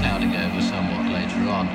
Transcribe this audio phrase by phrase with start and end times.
[0.00, 1.66] clouding over somewhat later on.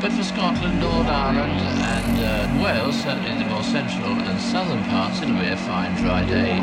[0.00, 5.20] But for Scotland, Northern Ireland and uh, Wales, certainly the more central and southern parts,
[5.20, 6.56] it'll be a fine dry day.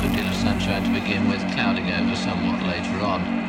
[0.00, 3.47] Good deal of sunshine to begin with, clouding over somewhat later on.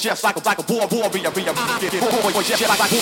[0.00, 2.96] Just like a like a warrior warrior get boy like a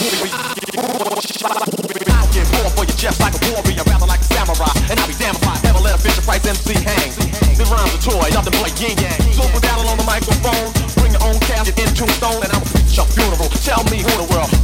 [2.58, 5.46] war for just like a warrior rather like a samurai and I'll be damned if
[5.46, 7.14] I ever let a Fisher Price MC hang
[7.54, 9.14] the rhymes are toy nothing but yin yang
[9.54, 12.96] put down on the microphone bring your own casket in tombstone and I'm a preach
[12.96, 14.57] your funeral tell me who the world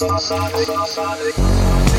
[0.00, 1.89] Sonic.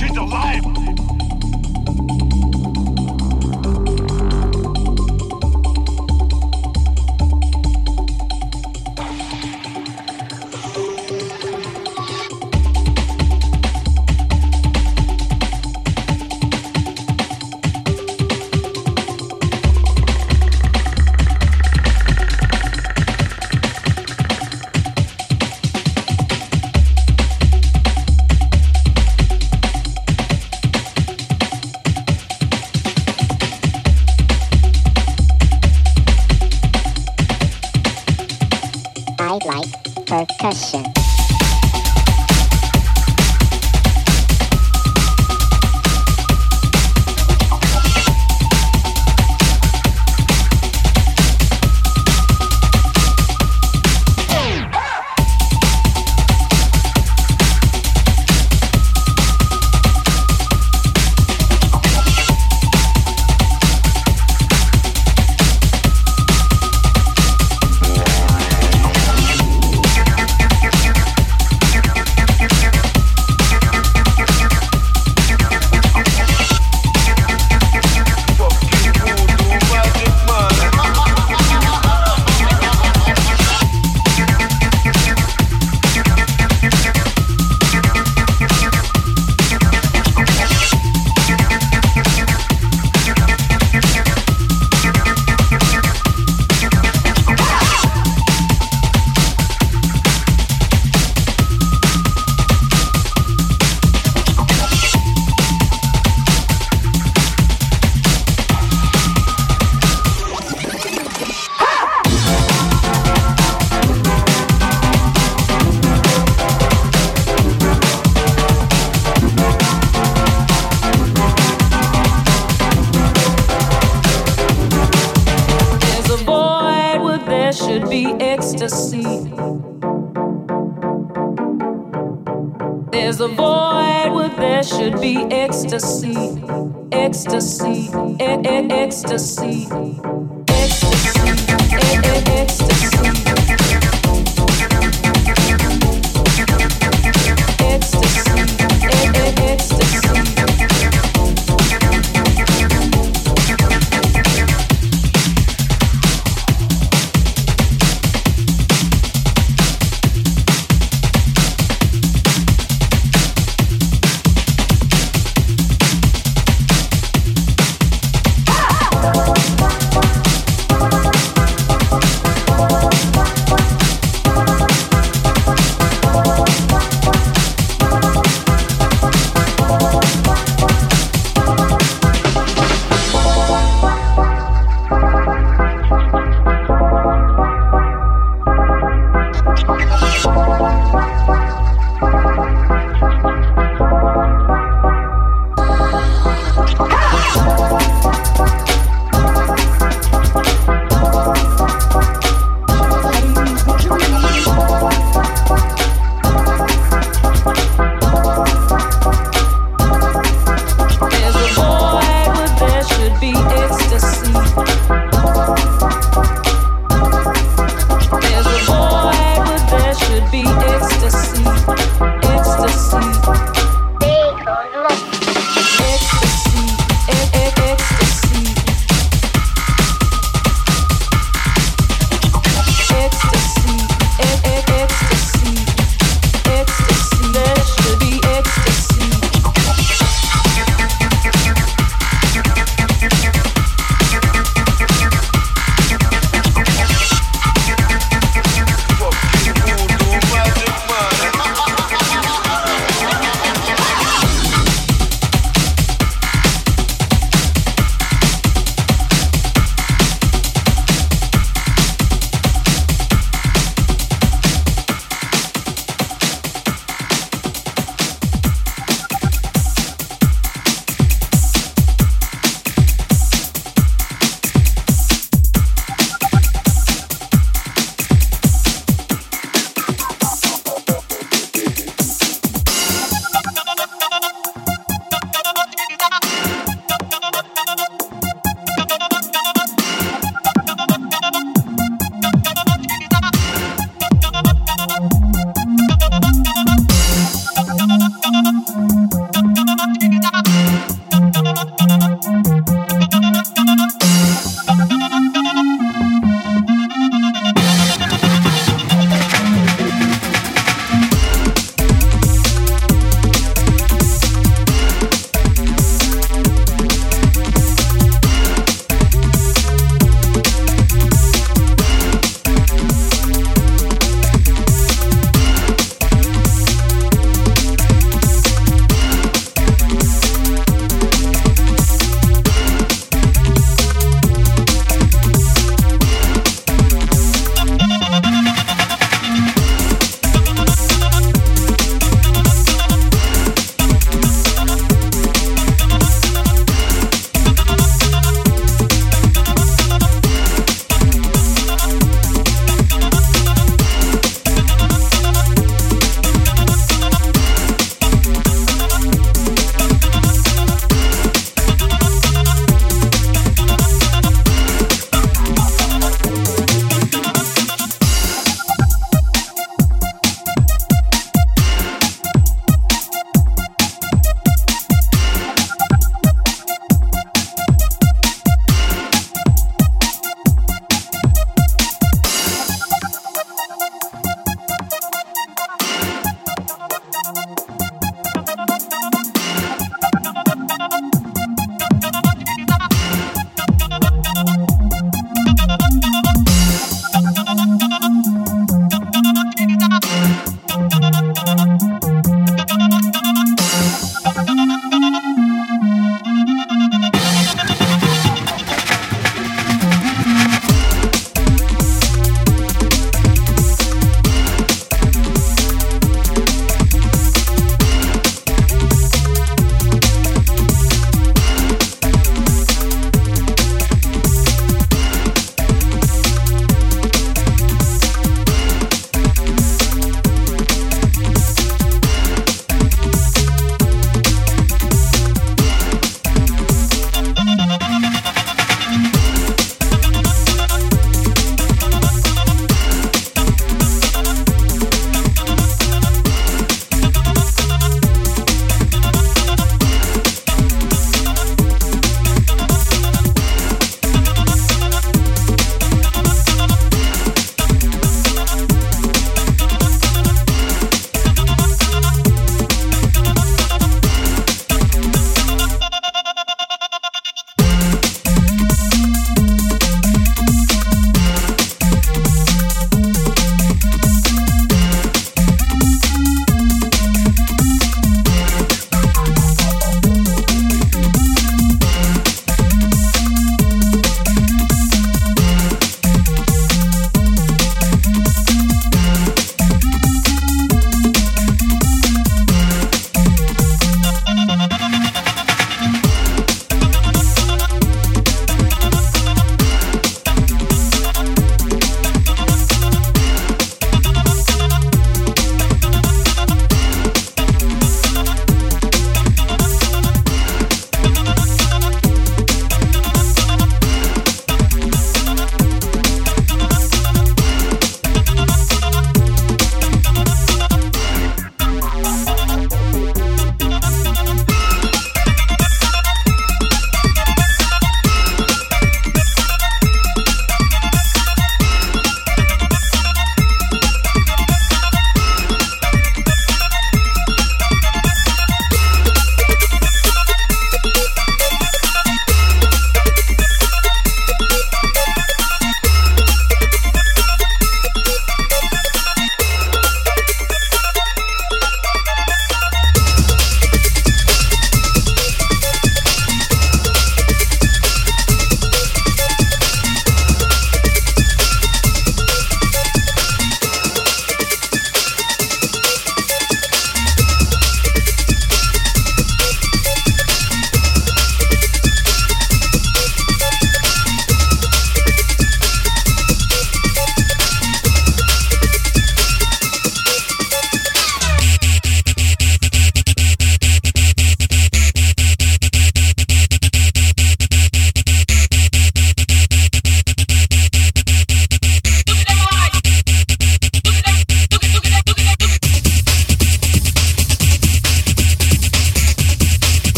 [0.00, 0.89] She's alive!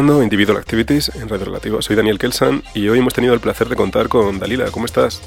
[0.00, 1.82] Escuchando Individual Activities en Radio Relativo.
[1.82, 4.70] Soy Daniel Kelsan y hoy hemos tenido el placer de contar con Dalila.
[4.70, 5.20] ¿Cómo estás?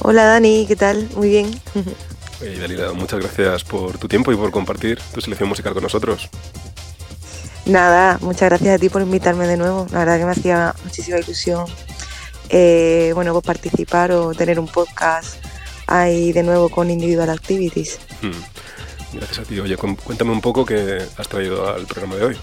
[0.00, 1.08] Hola Dani, ¿qué tal?
[1.14, 1.48] Muy bien.
[2.40, 6.30] Hey, Dalila, muchas gracias por tu tiempo y por compartir tu selección musical con nosotros.
[7.64, 9.86] Nada, muchas gracias a ti por invitarme de nuevo.
[9.92, 11.66] La verdad que me hacía muchísima ilusión
[12.48, 15.36] eh, bueno, pues participar o tener un podcast
[15.86, 18.00] ahí de nuevo con Individual Activities.
[18.20, 18.32] Hmm.
[19.12, 19.60] Gracias a ti.
[19.60, 22.36] Oye, cuéntame un poco qué has traído al programa de hoy.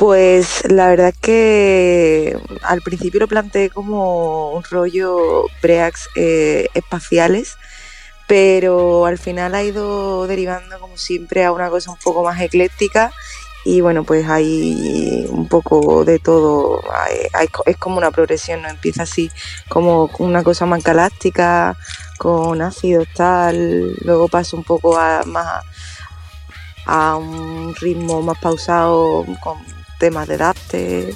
[0.00, 7.58] Pues la verdad que al principio lo planteé como un rollo breaks eh, espaciales,
[8.26, 13.12] pero al final ha ido derivando como siempre a una cosa un poco más ecléctica
[13.66, 16.82] y bueno, pues hay un poco de todo,
[17.66, 18.70] es como una progresión, ¿no?
[18.70, 19.30] Empieza así
[19.68, 21.76] como una cosa más galáctica,
[22.16, 25.62] con ácidos tal, luego pasa un poco a más
[26.86, 29.58] a un ritmo más pausado con
[30.00, 31.14] temas de dubstep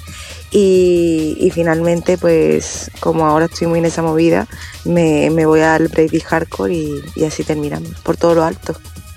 [0.51, 4.47] y, finalmente pues como ahora estoy muy en esa movida
[4.85, 8.75] me, voy al break hardcore y, y así terminamos por todo lo alto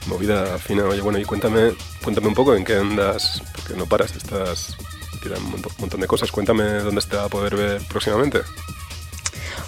[0.09, 0.85] movida fina.
[0.85, 4.77] Oye, bueno, y cuéntame, cuéntame un poco en qué andas, porque no paras, estás
[5.23, 6.33] tirando un montón de cosas.
[6.33, 8.41] Cuéntame dónde se te va a poder ver próximamente.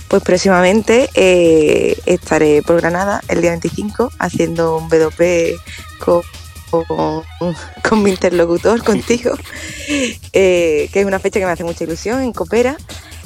[0.08, 5.60] Pues próximamente eh, estaré por Granada el día 25 haciendo un B2B
[6.00, 6.22] con,
[6.70, 9.32] con, mi interlocutor, contigo,
[10.32, 12.76] eh, que es una fecha que me hace mucha ilusión en Copera.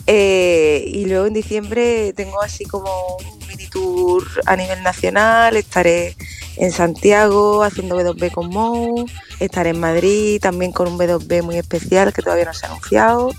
[0.07, 6.14] Eh, y luego en diciembre tengo así como un mini tour a nivel nacional, estaré
[6.57, 9.07] en Santiago haciendo B2B con Mou,
[9.40, 13.32] estaré en Madrid también con un B2B muy especial que todavía no se ha anunciado,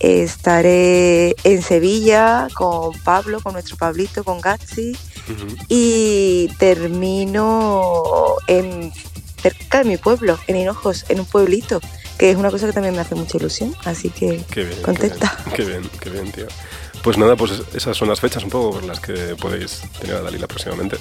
[0.00, 4.96] estaré en Sevilla con Pablo, con nuestro Pablito, con Gatsi
[5.68, 8.92] y termino en
[9.42, 11.80] cerca de mi pueblo, en Hinojos, en un pueblito,
[12.18, 14.42] que es una cosa que también me hace mucha ilusión, así que
[14.82, 15.36] contenta.
[15.54, 16.46] Qué bien, qué bien, tío.
[17.02, 20.22] Pues nada, pues esas son las fechas un poco por las que podéis tener a
[20.22, 20.98] Dalila próximamente.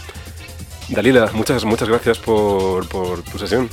[0.90, 3.70] Dalila, muchas, muchas gracias por, tu sesión.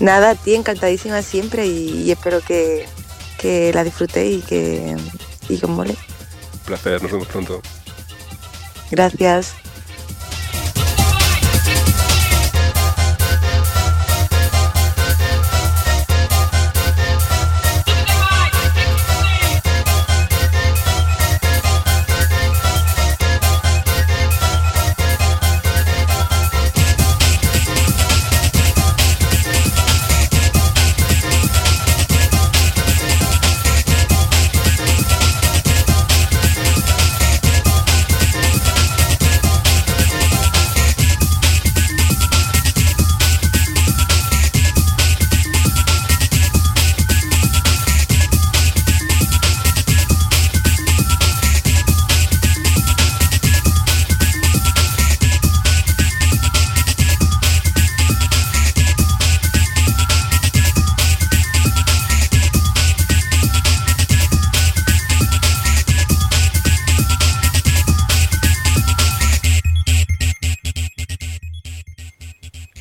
[0.00, 2.86] Nada, a ti encantadísima siempre y, espero que,
[3.74, 4.96] la disfrutéis y que,
[5.50, 5.96] y que os mole.
[6.54, 7.60] Un placer, nos vemos pronto.
[8.90, 9.54] Gracias.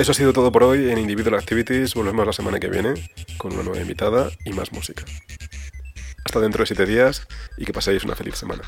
[0.07, 1.93] Eso ha sido todo por hoy en Individual Activities.
[1.93, 2.93] Volvemos la semana que viene
[3.37, 5.03] con una nueva invitada y más música.
[6.23, 7.27] Hasta dentro de siete días
[7.57, 8.63] y que paséis una feliz semana.